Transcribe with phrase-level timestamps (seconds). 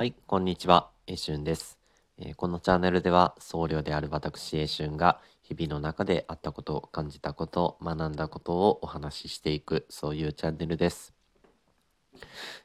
[0.00, 0.88] はい、こんにちは。
[1.06, 1.78] えしゅんです、
[2.16, 11.12] えー、このチャンネルでは僧侶である私えしゅんが日々の中であったこと、感じたこと、学んだことをお話ししていく、そういうチャンネルです。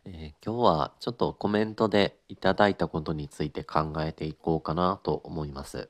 [0.05, 5.89] えー、今日はちょっとコメントでいただいたことについて考えていこうかなと思います。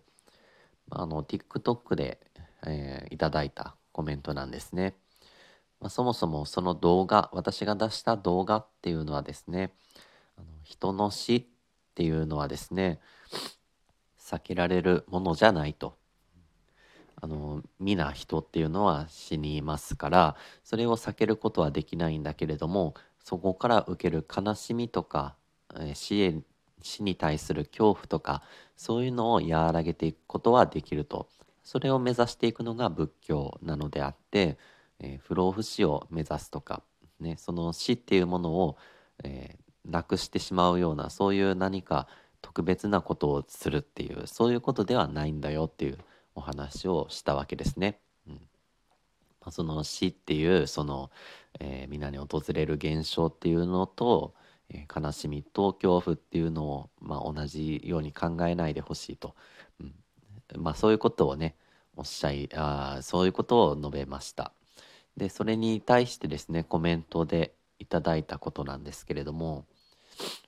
[0.90, 2.20] あの、TikTok で、
[2.66, 4.96] えー、いただいたコメントなんですね。
[5.80, 9.76] まあ、そもそもその動画、私が出した動画っていうのはですね、
[10.38, 11.46] あの人の死っ
[11.96, 13.00] ていうのはですね
[14.20, 15.98] 避けられるものじゃないと。
[17.22, 22.94] あの皆人っていうのは死にますからそれを避けることはできないんだけれども
[23.24, 25.36] そこから受ける悲しみとか、
[25.80, 26.36] え死へ
[26.84, 28.44] 死に対する恐怖とか
[28.76, 31.28] そういうのを和らげていくことはできると
[31.64, 34.60] それを目指していくのが仏教なのであって、
[35.00, 36.84] えー、不老不死を目指すとか、
[37.20, 38.78] ね、その死っていうものを、
[39.24, 42.08] えー、なくしてしまうようなそういう何か
[42.42, 45.98] 特別なことをするっていうそういうことではないんだよっていう
[46.36, 48.00] お話をしたわけですね。
[48.28, 48.40] うんま
[49.46, 51.10] あ、その死っていうその、
[51.60, 54.34] えー、皆に訪れる現象っていうのと、
[54.70, 59.36] えー、悲しみと恐怖っていうのを、まあ、同じように考えないでほしいと、
[59.80, 59.94] うん
[60.58, 61.56] まあ、そういうことをね
[61.96, 64.52] おっしゃいあそういうことを述べました。
[65.18, 69.66] でそれに対してですねコメントでいただいたことなんですけれども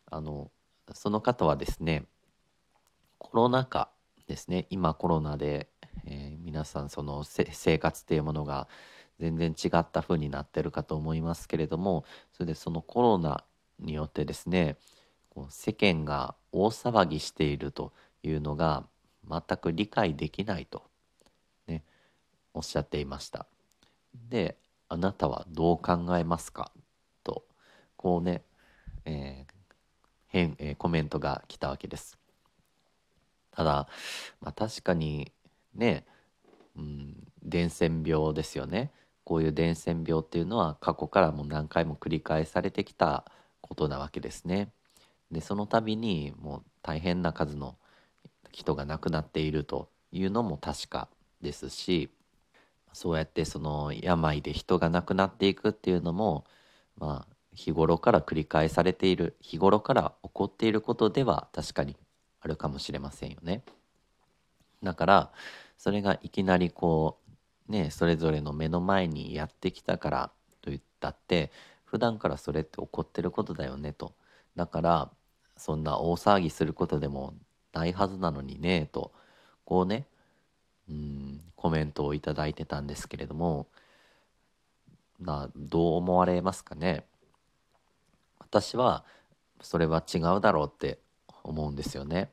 [0.09, 0.51] あの
[0.93, 2.05] その方はですね
[3.17, 3.89] コロナ禍
[4.27, 5.67] ですね今コロナで、
[6.05, 8.67] えー、皆さんその生活っていうものが
[9.19, 13.43] 全然違った風になってるかと思いますけれどもそれでそのコロナ
[13.79, 14.77] によってですね
[15.29, 18.85] こう世間が大騒ぎしているというのが
[19.29, 20.83] 全く理解できないと、
[21.67, 21.83] ね、
[22.53, 23.45] おっしゃっていました。
[24.29, 24.57] で
[24.89, 26.71] あなたはどう考えますか？
[27.23, 27.43] と
[27.97, 28.43] こうね、
[29.05, 29.51] えー、
[30.27, 32.17] 変、えー、コメントが来たわけです。
[33.51, 33.87] ただ、
[34.41, 35.31] まあ、確かに
[35.73, 36.05] ね、
[36.77, 38.91] うん、伝染病ですよね。
[39.23, 43.25] こういう伝染病っていうのは過去からも何回も繰り返されてきた
[43.61, 44.71] ことなわけですね。
[45.31, 47.75] でその度にもう大変な数の
[48.51, 51.09] 人が亡くなっているというのも確か
[51.41, 52.09] ですし
[52.93, 56.45] そうやってその病で人が亡くなっていくっていうのも
[56.97, 61.97] まあ日頃から繰り返されている日頃から起こっていることでは確かに
[62.39, 63.63] あるかもしれませんよね。
[64.83, 65.31] だから
[65.75, 67.17] それがいきなりこ
[67.67, 70.31] うねそれぞれの目の前にやってきたから
[70.61, 71.51] と言ったって
[71.83, 74.13] 普段からそれって起こってることだよねと。
[74.55, 75.09] だから
[75.57, 77.33] そんな大騒ぎすることでも
[77.73, 79.11] ないはずなのにねと
[79.65, 80.05] こうね
[80.87, 83.65] うんコメントを頂いてたんですけれども
[85.19, 87.07] などう思われますかね？
[88.39, 89.03] 私は
[89.61, 90.99] それは違うだろうって
[91.43, 92.31] 思うんですよね。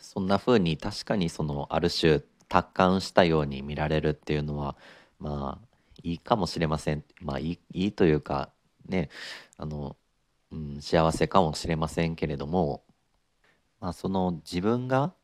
[0.00, 4.76] そんな風に確かにそのある種達観したように見られるっていうのは
[5.18, 5.66] まあ
[6.02, 8.50] いいかもしれませんまあいいいいというか
[8.86, 9.08] ね
[9.56, 9.96] あの、
[10.52, 12.84] うん、幸せかもしれませんけれども、
[13.80, 15.14] まあ、その自分が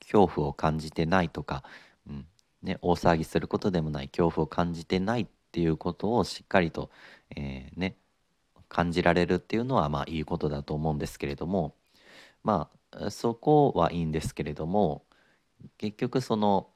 [0.00, 1.62] 恐怖を感じてないとか、
[2.08, 2.26] うん
[2.62, 6.90] ね、大騒ぎすることでもない恐怖を感じてないっていうことをしっかりと、
[7.36, 7.96] えー、ね
[8.68, 11.74] 感じられるっていうのはまあいいことだと思うんですけれども
[12.42, 15.04] まあそこはいいんですけれども
[15.78, 16.68] 結局その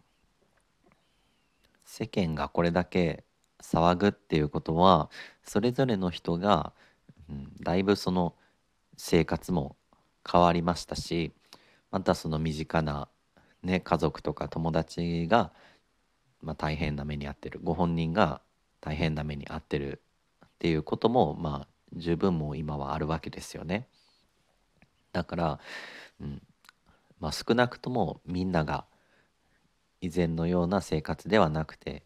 [1.85, 3.25] 世間がこれだけ
[3.63, 5.11] 騒ぐっていうことは
[5.43, 6.73] それぞれの人が、
[7.31, 8.35] うん、だいぶその
[8.97, 9.77] 生活も
[10.31, 11.33] 変わりましたし
[11.91, 13.09] またその身近な、
[13.63, 15.53] ね、家族とか友達が、
[16.43, 18.41] まあ、大変な目に遭ってるご本人が
[18.81, 20.03] 大変な目に遭ってる
[20.45, 23.87] っていうこともまあ十分もう今はあるわけですよね。
[25.13, 25.61] だから、
[26.21, 26.43] うん
[27.21, 28.85] まあ、少なくともみんなが
[30.01, 32.03] 以前のような生活ではなくて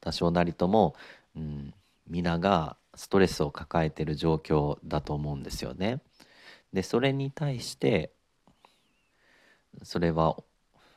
[0.00, 0.94] 多少なりとも、
[1.34, 1.74] うん、
[2.06, 6.00] 皆がストレスを抱えている状況だと思うんですよね。
[6.72, 8.12] でそれに対して
[9.82, 10.36] それは、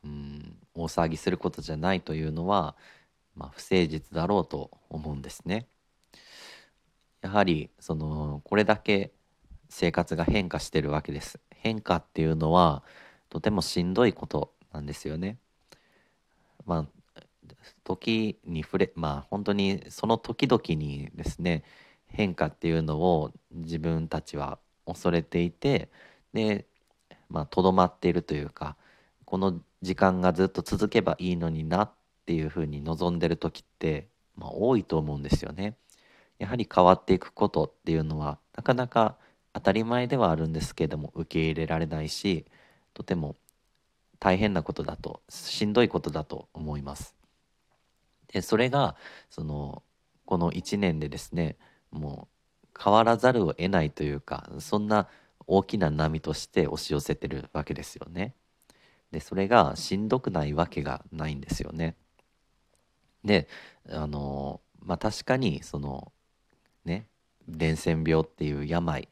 [0.04, 2.76] うん、大騒ぎすることじゃないというのは、
[3.40, 5.66] まあ、不誠実だろうと思うんですね。
[7.22, 9.12] やはりそのこれだけ
[9.70, 12.82] 生活が変化してるわけです変化っていうのは
[13.30, 15.38] とてもしんどいことなんですよね
[16.66, 17.22] まあ
[17.84, 21.64] 時に触れまあ本当にその時々にですね
[22.08, 25.90] 変化っていうのを自分たちは恐れていて
[26.34, 26.68] で
[27.30, 28.78] まあとどまっているというか
[29.26, 31.92] この時間がずっと続けばいいのになっ
[32.30, 35.76] ていうふうに望んでる時って、まあ、多いと思うんですよね。
[36.38, 39.18] やはり変わっていくことっていうのはなかなか
[39.52, 42.46] 当たり前ではあるんですけれども受け入れられないし
[42.94, 43.36] とても
[44.20, 47.16] 大変なことだとしんどいことだと思います。
[48.32, 48.96] でそれが
[49.32, 49.82] その
[50.26, 51.58] この1年でですね
[51.90, 52.28] も
[52.64, 55.08] う変わらざるを得ないというかそんな
[55.48, 58.36] 大きな波として押し寄せてるわけですよね。
[59.12, 61.96] でそれがしんどくないわけがないんですよね。
[63.24, 63.48] で
[63.90, 66.12] あのまあ確かにその
[66.86, 67.08] ね
[67.48, 69.08] 伝染病っていう病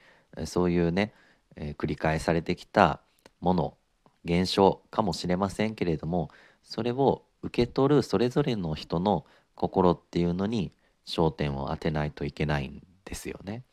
[0.46, 1.14] そういうね、
[1.56, 3.02] えー、繰り返されてきた
[3.42, 3.78] もの
[4.26, 6.30] 現象かもしれませんけれども
[6.64, 9.26] それを受け取るそれぞれの人の
[9.56, 10.72] 心っていうのに
[11.06, 13.64] 焦点を当てないといけないんですよね。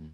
[0.00, 0.12] うん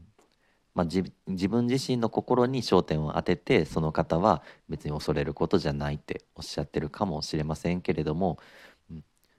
[0.75, 8.38] まあ、自分自身の心に焦点を当ててその方は別に恐れることじゃないっておっしゃってるかもしれませんけれども、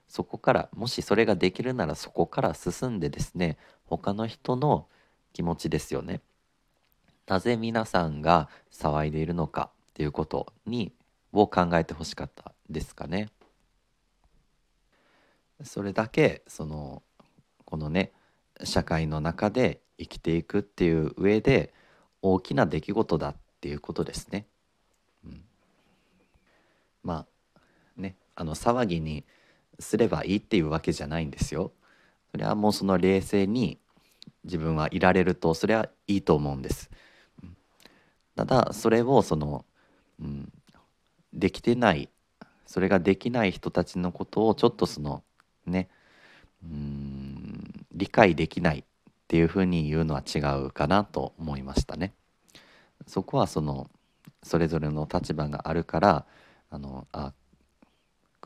[0.08, 4.86] そこからもしそれができるならそこから進んでですね他の人の
[5.32, 6.20] 気持ちですよね。
[7.26, 10.92] なぜ皆さんが騒いでいるのかっていうことに
[11.32, 13.30] を考えてほしかったですかね。
[15.62, 17.02] それだけその
[17.64, 18.12] このね
[18.62, 21.72] 社会の中で生きていくっていう上で
[22.22, 24.46] 大きな出来事だっていうことですね。
[25.24, 25.44] うん、
[27.02, 27.26] ま
[27.56, 27.60] あ
[28.00, 29.24] ねあの騒ぎに
[29.78, 31.72] すればいいっていうわけじゃないんですよ。
[32.30, 33.78] それはもうその冷静に
[34.44, 36.90] 自分はいられるとそれはいいと思うんです。
[38.36, 39.64] ただそれをその、
[40.20, 40.52] うん、
[41.32, 42.10] できてない
[42.66, 45.22] それができない人たちのことをちょっとその
[45.66, 45.88] ね
[46.62, 48.84] うん理解できないっ
[49.28, 52.14] ていうふうに言うのは違うかなと思いましたね。
[53.06, 53.90] そこはその
[54.42, 56.26] それぞれの立場があるから
[56.70, 57.32] あのあ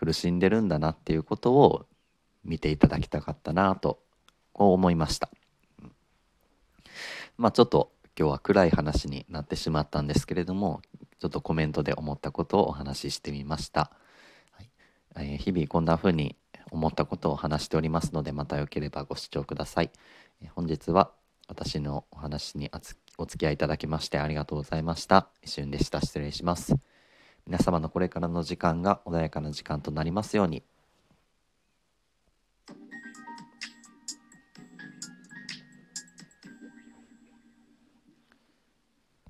[0.01, 1.85] 苦しんでるんだなっていうことを
[2.43, 4.01] 見ていただきたかったなと
[4.55, 5.29] こう思いました。
[7.37, 10.81] まあちょっと今日は暗い話になってしまったんですけれども
[11.19, 13.91] ちょっとコメントで思ったことをお話ししてみました。
[14.53, 14.71] はい
[15.17, 16.35] えー、日々こんな風に
[16.71, 19.91] 思ったことを話しておりますのでまたよければご視聴ください。
[20.41, 21.11] えー、本日は
[21.47, 22.71] 私のお話に
[23.19, 25.29] お付き合いいただきましてありがとうございました。
[25.43, 26.01] 一瞬でした。
[26.01, 26.90] 失礼します。
[27.51, 30.63] 皆様のこれからの時間が穏やかな時間となりますように。